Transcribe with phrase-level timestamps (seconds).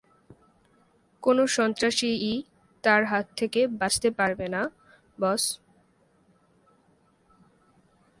[1.23, 2.33] কোনো সন্ত্রাসীই
[2.83, 4.61] তার হাত থেকে বাঁচতে পারবে না,
[5.17, 5.43] বস।